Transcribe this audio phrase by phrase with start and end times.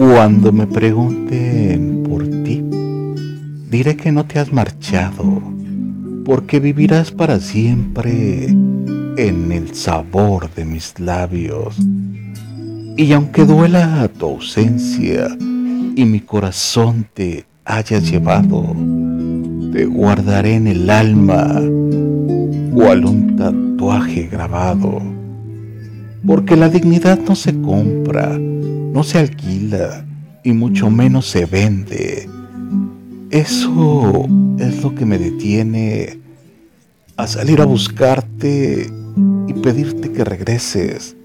[0.00, 2.64] Cuando me pregunten por ti,
[3.70, 5.42] diré que no te has marchado,
[6.24, 11.76] porque vivirás para siempre en el sabor de mis labios.
[12.96, 15.36] Y aunque duela tu ausencia
[15.94, 18.74] y mi corazón te haya llevado,
[19.70, 21.60] te guardaré en el alma
[22.72, 25.02] cual un tatuaje grabado.
[26.26, 28.38] Porque la dignidad no se compra,
[28.92, 30.04] no se alquila
[30.42, 32.28] y mucho menos se vende.
[33.30, 34.26] Eso
[34.58, 36.18] es lo que me detiene
[37.16, 38.90] a salir a buscarte
[39.46, 41.16] y pedirte que regreses.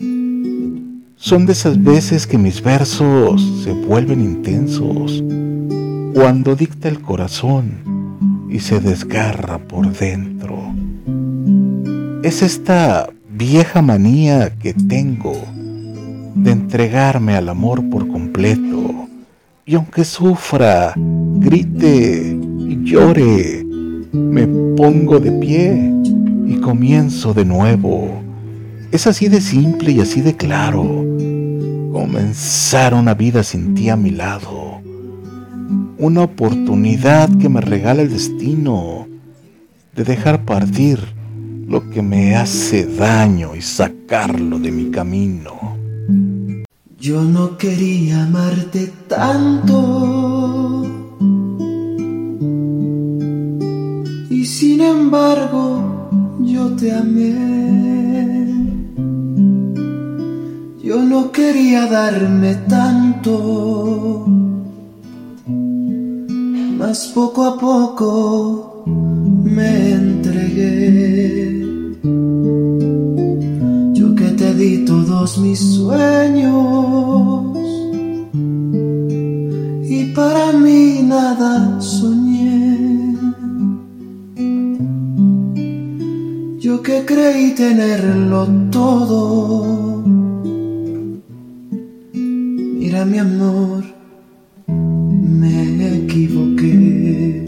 [1.16, 5.23] Son de esas veces que mis versos se vuelven intensos,
[6.13, 10.57] cuando dicta el corazón y se desgarra por dentro.
[12.23, 15.35] Es esta vieja manía que tengo
[16.35, 19.07] de entregarme al amor por completo.
[19.66, 23.65] Y aunque sufra, grite y llore,
[24.12, 25.91] me pongo de pie
[26.45, 28.21] y comienzo de nuevo.
[28.91, 30.84] Es así de simple y así de claro.
[31.91, 34.82] Comenzar una vida sin ti a mi lado.
[35.98, 39.07] Una oportunidad que me regala el destino
[39.95, 40.99] de dejar partir
[41.67, 45.74] lo que me hace daño y sacarlo de mi camino.
[46.99, 50.84] Yo no quería amarte tanto.
[54.29, 56.10] Y sin embargo,
[56.41, 58.46] yo te amé.
[60.82, 64.25] Yo no quería darme tanto.
[66.78, 71.65] Mas poco a poco me entregué.
[74.57, 77.57] Di todos mis sueños
[79.84, 83.17] y para mí nada soñé.
[86.59, 90.01] Yo que creí tenerlo todo.
[92.13, 93.83] Mira mi amor,
[94.67, 97.45] me equivoqué.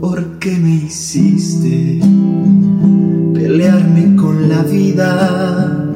[0.00, 2.19] ¿Por qué me hiciste
[3.60, 5.92] pelearme con la vida?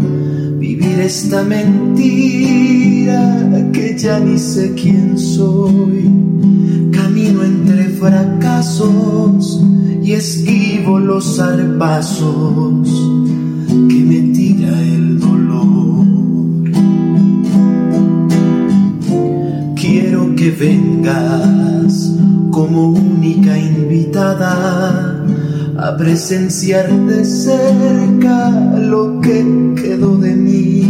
[0.59, 3.23] Vivir esta mentira
[3.73, 6.11] que ya ni sé quién soy.
[6.93, 9.63] Camino entre fracasos
[10.03, 12.87] y esquivo los zarpazos
[13.89, 16.05] que me tira el dolor.
[19.75, 22.13] Quiero que vengas
[22.51, 25.24] como única invitada
[25.77, 30.89] a presenciar de cerca lo que quedó de mí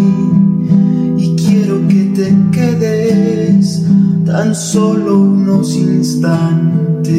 [1.17, 3.83] y quiero que te quedes
[4.27, 7.15] tan solo unos instantes.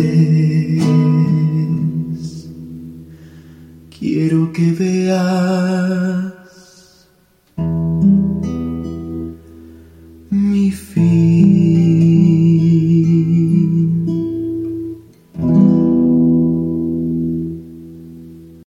[3.97, 6.34] Quiero que veas